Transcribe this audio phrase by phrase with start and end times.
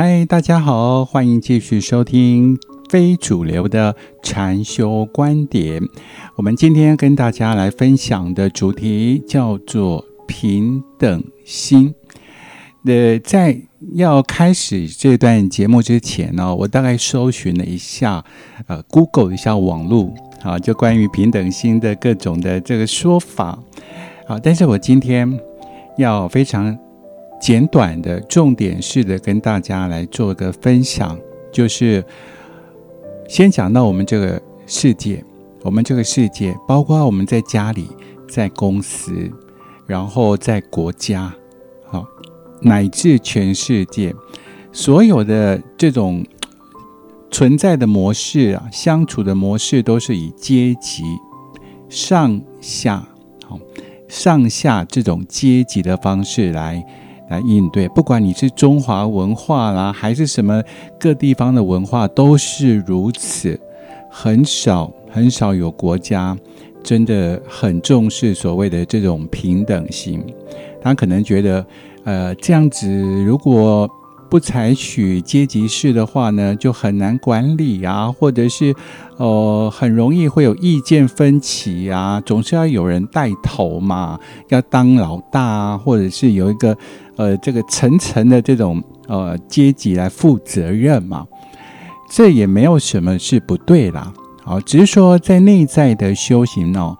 [0.00, 2.56] 嗨，大家好，欢迎继续收听
[2.88, 5.82] 非主流的禅修观点。
[6.36, 11.92] 我们今天跟大家来分享的主题叫做平等心。
[12.84, 13.60] 呃，在
[13.94, 18.24] 要开始这段节目之前呢，我大概搜寻了一下，
[18.68, 23.58] 呃，Google 一下网络啊，就关于平等心的各种的这个说法
[24.28, 24.38] 啊。
[24.40, 25.40] 但是我今天
[25.96, 26.78] 要非常。
[27.40, 31.18] 简短的重点式的跟大家来做个分享，
[31.52, 32.04] 就是
[33.28, 35.24] 先讲到我们这个世界，
[35.62, 37.88] 我们这个世界包括我们在家里、
[38.28, 39.30] 在公司，
[39.86, 41.32] 然后在国家，
[41.86, 42.04] 好，
[42.60, 44.14] 乃至全世界
[44.72, 46.24] 所有的这种
[47.30, 51.04] 存在的模式啊，相处的模式都是以阶级
[51.88, 53.06] 上下，
[53.46, 53.58] 好
[54.08, 56.84] 上下这种阶级的方式来。
[57.28, 60.62] 来应对，不管你是中华文化啦，还是什么
[60.98, 63.58] 各地方的文化，都是如此。
[64.10, 66.36] 很少很少有国家
[66.82, 70.24] 真的很重视所谓的这种平等性。
[70.80, 71.66] 他可能觉得，
[72.04, 72.88] 呃，这样子
[73.24, 73.88] 如果。
[74.30, 78.74] 不采取阶级式的话呢，就很难管理啊，或者是，
[79.16, 84.18] 呃，很容易会有意见分歧啊，总是要有人带头嘛，
[84.48, 86.76] 要当老大啊，或者是有一个，
[87.16, 91.26] 呃，这个层层的这种呃阶级来负责任嘛，
[92.10, 94.12] 这也没有什么是不对啦，
[94.44, 96.96] 好，只是说在内在的修行哦，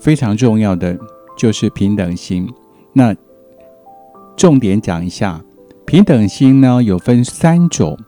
[0.00, 0.98] 非常重要的
[1.38, 2.48] 就是平等心，
[2.92, 3.14] 那
[4.36, 5.40] 重点讲一下。
[5.92, 7.98] 平等心呢，有分三种，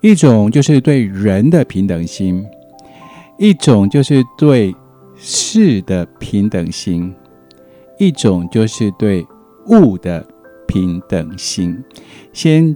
[0.00, 2.42] 一种就是对人的平等心，
[3.36, 4.74] 一种就是对
[5.18, 7.14] 事的平等心，
[7.98, 9.22] 一种就是对
[9.66, 10.26] 物的
[10.66, 11.84] 平等心。
[12.32, 12.74] 先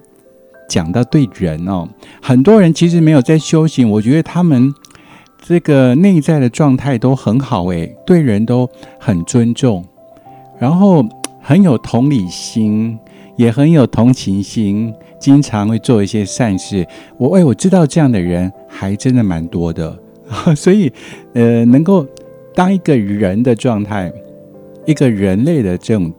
[0.68, 1.88] 讲到对人哦，
[2.20, 4.70] 很多人其实没有在修行，我觉得他们
[5.40, 9.82] 这个内在的状态都很好诶，对人都很尊重，
[10.58, 11.02] 然后
[11.40, 12.98] 很有同理心。
[13.40, 16.86] 也很有同情心，经常会做一些善事。
[17.16, 19.98] 我哎，我知道这样的人还真的蛮多的，
[20.54, 20.92] 所以
[21.32, 22.06] 呃，能够
[22.54, 24.12] 当一个人的状态，
[24.84, 26.12] 一个人类的这种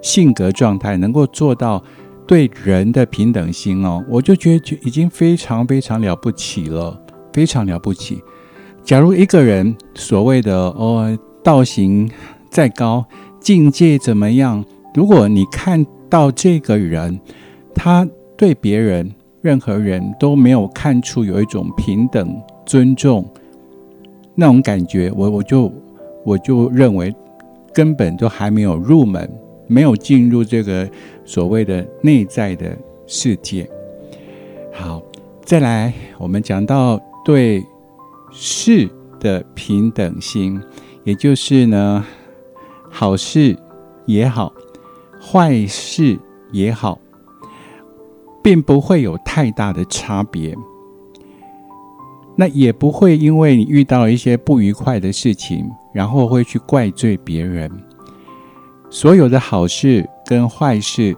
[0.00, 1.84] 性格状态，能够做到
[2.26, 6.98] 对人的平等心哦，我就觉得就已经非常非常了不起了，
[7.34, 8.18] 非常了不起。
[8.82, 12.10] 假如一个人所谓的哦道行
[12.48, 13.04] 再高，
[13.40, 15.84] 境界怎么样，如果你看。
[16.08, 17.20] 到这个人，
[17.74, 23.28] 他对别人、任何人都没有看出有一种平等、尊重
[24.34, 25.72] 那种感觉，我我就
[26.24, 27.14] 我就认为
[27.72, 29.30] 根本就还没有入门，
[29.66, 30.88] 没有进入这个
[31.24, 33.68] 所谓的内在的世界。
[34.72, 35.02] 好，
[35.44, 37.64] 再来，我们讲到对
[38.30, 38.88] 事
[39.18, 40.60] 的平等心，
[41.04, 42.04] 也就是呢，
[42.90, 43.56] 好事
[44.06, 44.52] 也好。
[45.28, 46.16] 坏事
[46.52, 47.00] 也好，
[48.44, 50.56] 并不会有太大的差别。
[52.36, 57.68] 那也不会因为你遇到一些不愉快的事情，然后会去怪罪别人。
[58.88, 61.16] 所有的好事跟坏事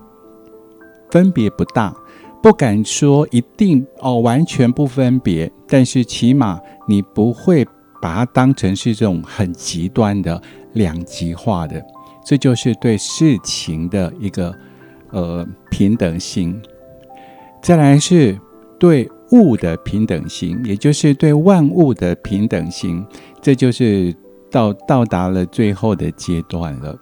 [1.10, 1.94] 分别不大，
[2.42, 7.66] 不敢说一定哦完全不分别，但是起码你不会
[8.00, 10.40] 把它当成是这种很极端的
[10.72, 11.84] 两极化的。
[12.28, 14.54] 这就是对事情的一个
[15.12, 16.60] 呃平等心，
[17.62, 18.38] 再来是
[18.78, 23.02] 对物的平等心，也就是对万物的平等心。
[23.40, 24.14] 这就是
[24.50, 26.94] 到到达了最后的阶段了。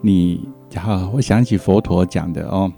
[0.00, 2.72] 你好，我想起佛陀讲的哦，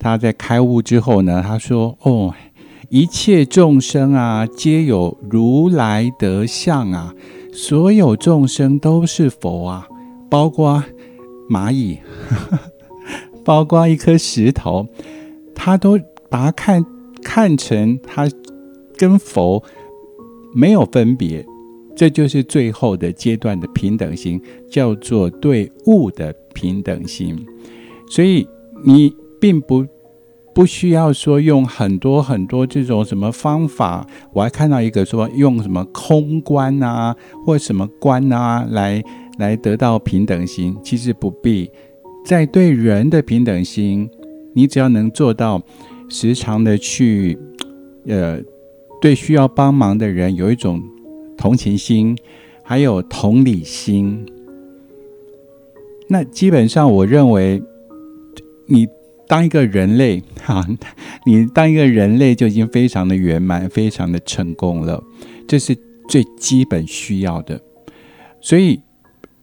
[0.00, 2.34] 他在开悟之后呢，他说：“哦，
[2.88, 7.14] 一切众生啊，皆有如来德相啊，
[7.52, 9.86] 所有众生都是佛啊，
[10.28, 10.82] 包括。”
[11.48, 11.98] 蚂蚁，
[13.44, 14.86] 包括一颗石头，
[15.54, 15.98] 他都
[16.28, 16.84] 把它看
[17.22, 18.28] 看成他
[18.96, 19.62] 跟佛
[20.54, 21.44] 没有分别，
[21.94, 27.46] 这就是最后的阶段的平等心，叫做对物的平等心。
[28.08, 28.46] 所以
[28.84, 29.86] 你并不
[30.54, 39.02] 不需要说用很多很多这种什么方法，我还看到一个说用什么空观啊，或什么观啊来。
[39.38, 41.70] 来得到平等心，其实不必。
[42.24, 44.10] 在对人的平等心，
[44.54, 45.62] 你只要能做到
[46.08, 47.38] 时常的去，
[48.06, 48.40] 呃，
[49.00, 50.82] 对需要帮忙的人有一种
[51.36, 52.16] 同情心，
[52.62, 54.26] 还有同理心。
[56.08, 57.62] 那基本上，我认为
[58.66, 58.86] 你
[59.28, 60.64] 当一个人类哈，
[61.26, 65.02] 你当一个人类就已经非常的圆满，非常的成功了，
[65.46, 65.76] 这是
[66.08, 67.60] 最基本需要的。
[68.40, 68.80] 所以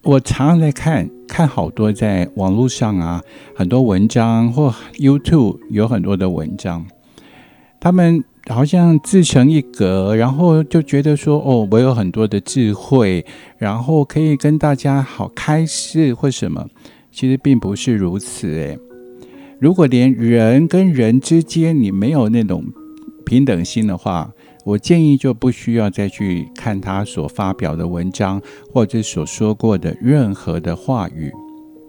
[0.03, 3.23] 我常常在看看好多在网络上啊，
[3.55, 6.85] 很多文章或 YouTube 有很多的文章，
[7.79, 13.25] 他们好像自成一格，然后就觉得说哦，我有很多的智慧，
[13.57, 16.67] 然后可以跟大家好开示或什么，
[17.09, 18.77] 其实并不是如此诶。
[19.57, 22.65] 如果连人跟人之间你没有那种
[23.25, 31.31] 平等心的话，我建议就不需要再去看他所发表的文章或者所说过的任何的话语，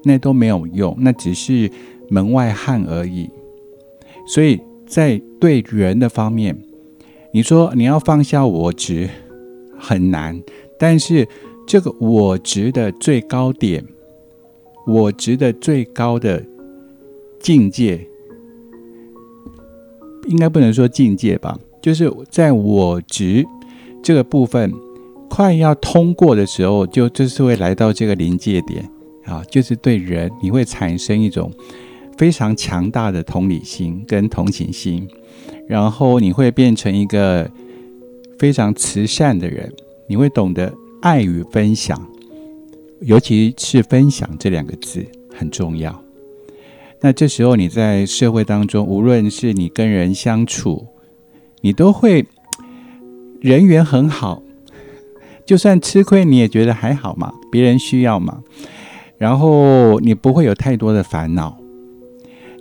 [0.04, 1.70] 那都没有用，那只是
[2.08, 3.30] 门外汉而已。
[4.26, 6.58] 所以在对人的方面，
[7.32, 9.08] 你说你要放下我执
[9.78, 10.42] 很难，
[10.78, 11.28] 但是
[11.66, 13.84] 这个我执的最高点，
[14.86, 16.44] 我执的最高的。
[17.40, 18.00] 境界
[20.28, 23.44] 应该不能说境界吧，就是在我执
[24.02, 24.72] 这个部分
[25.28, 28.88] 快要通过的时候，就就是会来到这个临界点
[29.26, 31.52] 啊，就是对人你会产生一种
[32.16, 35.06] 非常强大的同理心跟同情心，
[35.68, 37.50] 然后你会变成一个
[38.38, 39.70] 非常慈善的人，
[40.08, 40.72] 你会懂得
[41.02, 42.02] 爱与分享，
[43.00, 45.04] 尤其是分享这两个字
[45.34, 46.02] 很重要。
[47.02, 50.86] 那这时候你在社会当中，无论是你跟人相处，
[51.64, 52.26] 你都会
[53.40, 54.42] 人缘很好，
[55.46, 58.42] 就算吃亏你也觉得还好嘛，别人需要嘛，
[59.16, 61.56] 然后你不会有太多的烦恼。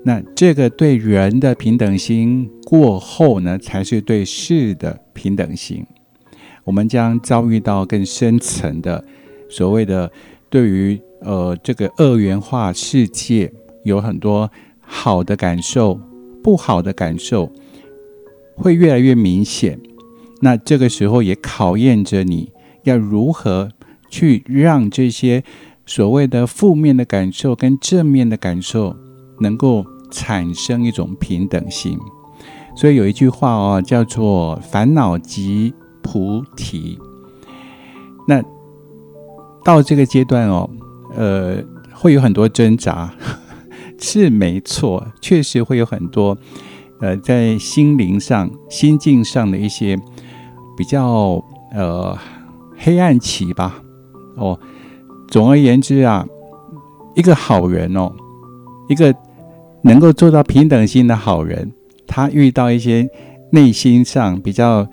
[0.06, 5.86] 那这个对人的平等心过后呢，才是对事的平等心。
[6.64, 9.04] 我们将遭遇到更深层的
[9.50, 10.10] 所谓的
[10.50, 13.52] 对于呃这个二元化世界。
[13.84, 16.00] 有很多好的感受，
[16.42, 17.52] 不好的感受
[18.56, 19.80] 会越来越明显。
[20.42, 22.52] 那这个时候也考验着你
[22.84, 23.70] 要如何
[24.10, 25.44] 去让这些
[25.86, 28.96] 所谓的负面的感受跟正面的感受
[29.40, 31.98] 能够产生一种平等性。
[32.76, 36.98] 所以有一句话哦，叫做“烦恼即菩提”。
[38.28, 38.44] 那
[39.64, 40.70] 到这个阶段哦，
[41.16, 41.64] 呃，
[41.94, 43.14] 会有很多挣扎。
[44.00, 46.38] 是没错，确实会有很多，
[47.04, 50.00] 呃，在心灵上、心境上的一些
[50.78, 52.18] 比较呃
[52.78, 53.84] 黑暗期吧。
[54.38, 54.58] 哦，
[55.28, 56.26] 总而言之啊，
[57.14, 58.10] 一个好人哦，
[58.88, 59.14] 一个
[59.82, 61.70] 能够做到平等心的好人，
[62.08, 63.06] 他遇到一些
[63.52, 64.88] 内心上比较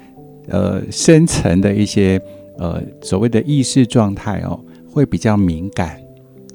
[0.48, 2.20] 呃深层的一些
[2.58, 4.58] 呃所谓的意识状态哦，
[4.90, 5.96] 会比较敏感，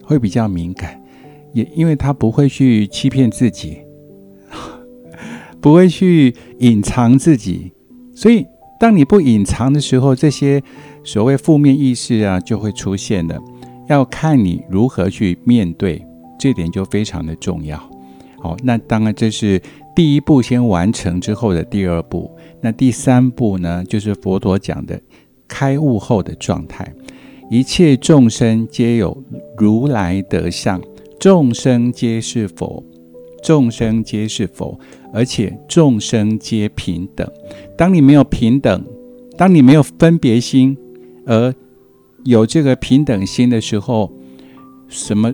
[0.04, 1.02] 会比较敏感。
[1.54, 3.78] 也因为他不会去欺骗自己，
[5.66, 7.72] 不会去隐藏自己，
[8.14, 8.46] 所以
[8.80, 10.62] 当你不隐藏的时候，这些
[11.04, 13.36] 所谓负面意识啊就会出现了。
[13.90, 16.06] 要看你如何去面对，
[16.38, 17.80] 这点就非常的重要。
[18.38, 19.60] 好，那当然这是
[19.96, 22.30] 第一步，先完成之后的第二步。
[22.62, 25.02] 那第三步呢，就是佛陀讲的
[25.48, 26.94] 开悟后的状态，
[27.50, 29.18] 一切众生皆有
[29.58, 30.80] 如来德相。
[31.20, 32.84] 众生皆是佛，
[33.46, 34.80] 众生皆是佛，
[35.14, 37.30] 而且众生皆平等。
[37.78, 38.84] 当你没有平等，
[39.38, 40.76] 当你没有分别心，
[41.28, 41.54] 而
[42.24, 44.12] 有这个平等心的时候，
[44.88, 45.32] 什么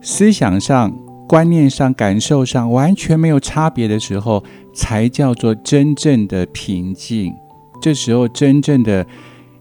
[0.00, 0.96] 思想上、
[1.28, 7.34] 观念上、感受上完全没有差别的时候，才叫做真正的平静。
[7.80, 9.04] 这时候，真正的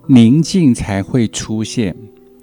[0.06, 1.96] 宁静才会出现。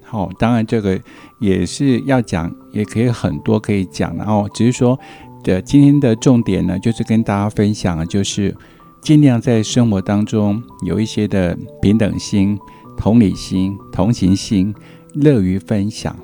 [0.03, 1.01] 好，当然这个
[1.39, 4.17] 也是要讲，也可以很多可以讲。
[4.17, 4.99] 然后只是说
[5.43, 8.55] 的今天的重点呢，就是跟大家分享，就是
[9.01, 12.59] 尽量在生活当中有一些的平等心、
[12.97, 14.75] 同理心、同情心，
[15.15, 16.15] 乐于分享。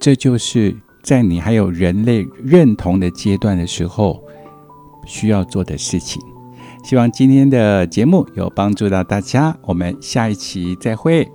[0.00, 4.20] 这就是在你还有人类认同的阶段的时候
[5.06, 6.20] 需要做的事情。
[6.84, 11.30] 希望今天的节目有帮助到大家，我们下一期再会。